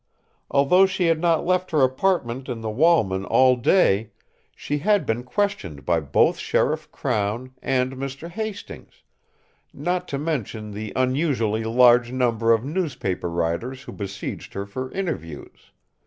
Although 0.49 0.87
she 0.87 1.05
had 1.05 1.19
not 1.21 1.45
left 1.45 1.69
her 1.69 1.83
apartment 1.83 2.49
in 2.49 2.61
the 2.61 2.69
Walman 2.71 3.23
all 3.23 3.55
day, 3.55 4.09
she 4.55 4.79
had 4.79 5.05
been 5.05 5.21
questioned 5.21 5.85
by 5.85 5.99
both 5.99 6.39
Sheriff 6.39 6.91
Crown 6.91 7.53
and 7.61 7.93
Mr. 7.93 8.27
Hastings, 8.27 9.03
not 9.71 10.07
to 10.07 10.17
mention 10.17 10.71
the 10.71 10.91
unusually 10.95 11.63
large 11.63 12.11
number 12.11 12.51
of 12.51 12.65
newspaper 12.65 13.29
writers 13.29 13.83
who 13.83 13.91
besieged 13.91 14.55
her 14.55 14.65
for 14.65 14.91
interviews. 14.91 15.69